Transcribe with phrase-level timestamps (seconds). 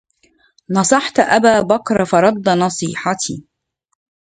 [0.69, 3.45] نصحت أبا بكر فرد نصيحتي